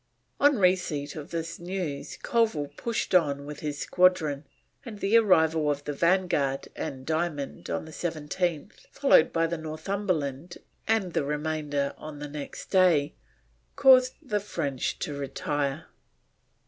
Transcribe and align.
On 0.39 0.57
receipt 0.57 1.15
of 1.15 1.29
this 1.29 1.59
news 1.59 2.17
Colville 2.17 2.71
pushed 2.75 3.13
on 3.13 3.45
with 3.45 3.59
his 3.59 3.77
squadron, 3.77 4.45
and 4.83 4.97
the 4.97 5.15
arrival 5.15 5.69
of 5.69 5.83
the 5.83 5.93
Vanguard 5.93 6.69
and 6.75 7.05
Diamond 7.05 7.69
on 7.69 7.85
the 7.85 7.91
17th, 7.91 8.87
followed 8.91 9.31
by 9.31 9.45
the 9.45 9.59
Northumberland 9.59 10.57
and 10.87 11.13
the 11.13 11.23
remainder 11.23 11.93
on 11.99 12.17
the 12.17 12.27
next 12.27 12.71
day, 12.71 13.13
caused 13.75 14.15
the 14.23 14.39
French 14.39 14.97
to 14.97 15.13
retire. 15.15 15.85